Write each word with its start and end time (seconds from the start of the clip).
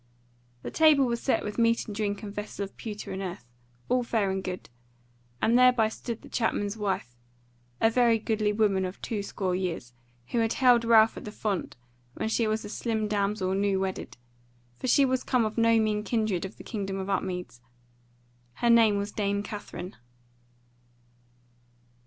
The 0.63 0.71
table 0.71 1.05
was 1.05 1.21
set 1.21 1.43
with 1.43 1.59
meat 1.59 1.85
and 1.85 1.95
drink 1.95 2.23
and 2.23 2.33
vessel 2.33 2.63
of 2.63 2.75
pewter 2.75 3.11
and 3.11 3.21
earth, 3.21 3.45
all 3.87 4.01
fair 4.01 4.31
and 4.31 4.43
good; 4.43 4.67
and 5.43 5.55
thereby 5.55 5.89
stood 5.89 6.23
the 6.23 6.27
chapman's 6.27 6.75
wife, 6.75 7.15
a 7.79 7.91
very 7.91 8.17
goodly 8.17 8.51
woman 8.51 8.83
of 8.83 8.99
two 9.03 9.21
score 9.21 9.53
years, 9.53 9.93
who 10.29 10.39
had 10.39 10.53
held 10.53 10.83
Ralph 10.85 11.17
at 11.17 11.25
the 11.25 11.31
font 11.31 11.75
when 12.15 12.29
she 12.29 12.47
was 12.47 12.65
a 12.65 12.67
slim 12.69 13.07
damsel 13.07 13.53
new 13.53 13.79
wedded; 13.79 14.17
for 14.79 14.87
she 14.87 15.05
was 15.05 15.23
come 15.23 15.45
of 15.45 15.55
no 15.55 15.79
mean 15.79 16.03
kindred 16.03 16.45
of 16.45 16.57
the 16.57 16.63
Kingdom 16.63 16.97
of 16.97 17.07
Upmeads: 17.07 17.61
her 18.53 18.71
name 18.71 18.97
was 18.97 19.11
Dame 19.11 19.43
Katherine. 19.43 19.95